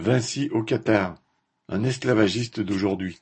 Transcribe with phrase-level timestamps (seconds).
[0.00, 1.16] Vinci au Qatar,
[1.68, 3.20] un esclavagiste d'aujourd'hui.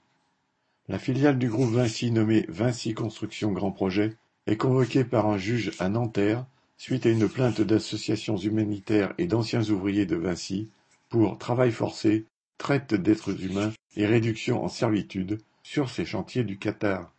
[0.87, 4.17] La filiale du groupe Vinci nommée Vinci Construction Grand Projet
[4.47, 6.46] est convoquée par un juge à Nanterre
[6.76, 10.68] suite à une plainte d'associations humanitaires et d'anciens ouvriers de Vinci
[11.09, 12.27] pour travail forcé,
[12.59, 17.12] traite d'êtres humains et réduction en servitude sur ces chantiers du Qatar.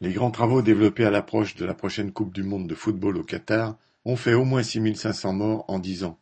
[0.00, 3.22] Les grands travaux développés à l'approche de la prochaine Coupe du monde de football au
[3.22, 6.18] Qatar ont fait au moins 6500 morts en dix ans.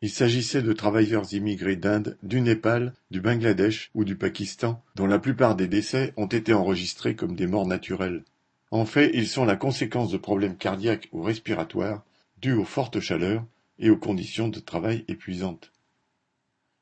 [0.00, 5.18] Il s'agissait de travailleurs immigrés d'Inde, du Népal, du Bangladesh ou du Pakistan, dont la
[5.18, 8.22] plupart des décès ont été enregistrés comme des morts naturelles.
[8.70, 12.04] En fait, ils sont la conséquence de problèmes cardiaques ou respiratoires
[12.40, 13.44] dus aux fortes chaleurs
[13.80, 15.72] et aux conditions de travail épuisantes.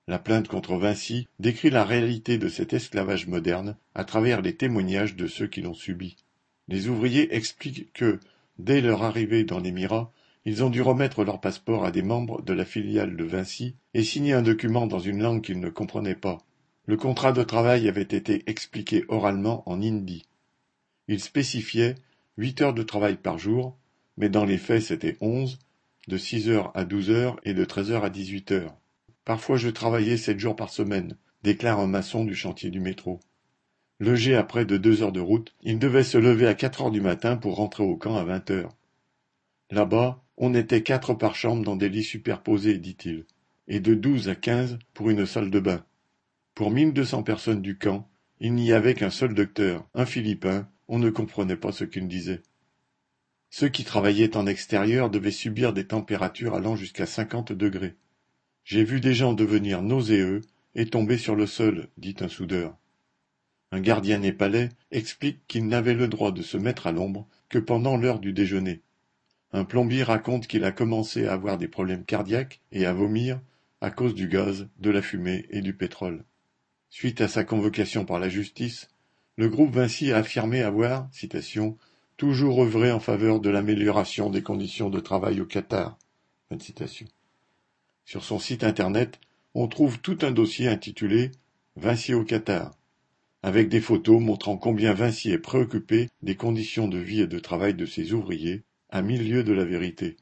[0.09, 5.17] La plainte contre Vinci décrit la réalité de cet esclavage moderne à travers les témoignages
[5.17, 6.17] de ceux qui l'ont subi.
[6.69, 8.21] Les ouvriers expliquent que,
[8.59, 10.13] dès leur arrivée dans l'Émirat,
[10.47, 14.05] ils ont dû remettre leur passeport à des membres de la filiale de Vinci et
[14.05, 16.39] signer un document dans une langue qu'ils ne comprenaient pas.
[16.87, 20.25] Le contrat de travail avait été expliqué oralement en hindi.
[21.09, 21.97] Il spécifiait
[22.39, 23.77] huit heures de travail par jour,
[24.17, 25.59] mais dans les faits c'était onze,
[26.07, 28.77] de six heures à douze heures et de treize heures à dix-huit heures.
[29.25, 33.19] Parfois je travaillais sept jours par semaine, déclare un maçon du chantier du métro.
[33.99, 36.93] Logé à près de deux heures de route, il devait se lever à quatre heures
[36.93, 38.77] du matin pour rentrer au camp à vingt heures.
[39.73, 43.25] Là-bas, on était quatre par chambre dans des lits superposés, dit-il,
[43.69, 45.85] et de douze à quinze pour une salle de bain.
[46.55, 48.09] Pour mille deux cents personnes du camp,
[48.41, 52.43] il n'y avait qu'un seul docteur, un Philippin, on ne comprenait pas ce qu'il disait.
[53.51, 57.95] Ceux qui travaillaient en extérieur devaient subir des températures allant jusqu'à cinquante degrés.
[58.65, 60.43] J'ai vu des gens devenir nauséeux
[60.75, 62.77] et tomber sur le sol, dit un soudeur.
[63.73, 67.97] Un gardien népalais explique qu'il n'avait le droit de se mettre à l'ombre que pendant
[67.97, 68.83] l'heure du déjeuner.
[69.53, 73.41] Un plombier raconte qu'il a commencé à avoir des problèmes cardiaques et à vomir
[73.81, 76.25] à cause du gaz, de la fumée et du pétrole.
[76.89, 78.89] Suite à sa convocation par la justice,
[79.37, 81.77] le groupe Vinci a affirmé avoir, citation,
[82.17, 85.99] toujours œuvré en faveur de l'amélioration des conditions de travail au Qatar.
[88.05, 89.21] Sur son site internet,
[89.55, 91.33] on trouve tout un dossier intitulé
[91.77, 92.71] Vinci au Qatar,
[93.43, 97.75] avec des photos montrant combien Vinci est préoccupé des conditions de vie et de travail
[97.75, 100.17] de ses ouvriers, à mille lieues de la vérité.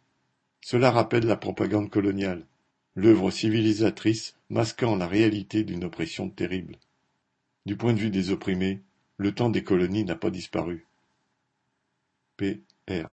[0.60, 2.46] Cela rappelle la propagande coloniale,
[2.94, 6.78] l'œuvre civilisatrice masquant la réalité d'une oppression terrible.
[7.66, 8.82] Du point de vue des opprimés,
[9.16, 10.86] le temps des colonies n'a pas disparu.
[12.36, 12.62] P.